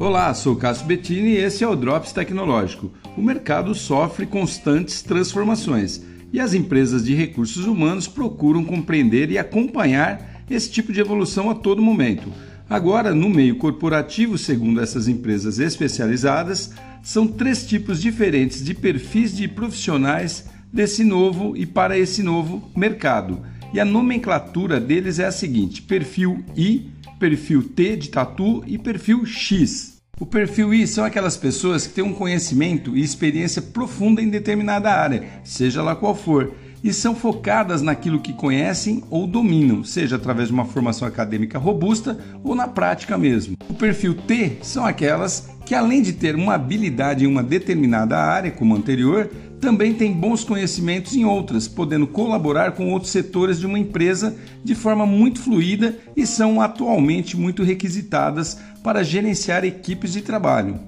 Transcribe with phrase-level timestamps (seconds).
[0.00, 2.92] Olá, sou Cássio Bettini e esse é o Drops Tecnológico.
[3.16, 6.00] O mercado sofre constantes transformações
[6.32, 11.54] e as empresas de recursos humanos procuram compreender e acompanhar esse tipo de evolução a
[11.56, 12.32] todo momento.
[12.70, 16.72] Agora, no meio corporativo, segundo essas empresas especializadas,
[17.02, 23.42] são três tipos diferentes de perfis de profissionais desse novo e para esse novo mercado.
[23.74, 26.86] E a nomenclatura deles é a seguinte: perfil I,
[27.18, 29.98] perfil T de tatu e perfil X.
[30.20, 34.90] O perfil I são aquelas pessoas que têm um conhecimento e experiência profunda em determinada
[34.90, 40.48] área, seja lá qual for, e são focadas naquilo que conhecem ou dominam, seja através
[40.48, 43.56] de uma formação acadêmica robusta ou na prática mesmo.
[43.68, 48.50] O perfil T são aquelas que, além de ter uma habilidade em uma determinada área,
[48.50, 53.78] como anterior, também têm bons conhecimentos em outras, podendo colaborar com outros setores de uma
[53.78, 60.78] empresa de forma muito fluida e são atualmente muito requisitadas para gerenciar equipes de trabalho.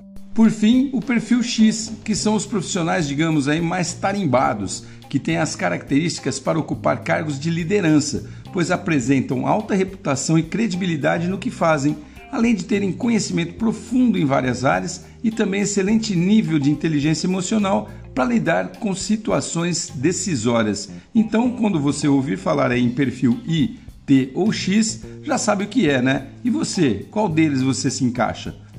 [0.41, 5.36] Por fim, o perfil X, que são os profissionais, digamos aí, mais tarimbados, que têm
[5.36, 11.50] as características para ocupar cargos de liderança, pois apresentam alta reputação e credibilidade no que
[11.50, 11.94] fazem,
[12.32, 17.91] além de terem conhecimento profundo em várias áreas e também excelente nível de inteligência emocional
[18.14, 20.88] para lidar com situações decisórias.
[21.14, 25.86] Então, quando você ouvir falar em perfil I, T ou X, já sabe o que
[25.86, 26.28] é, né?
[26.42, 28.56] E você, qual deles você se encaixa?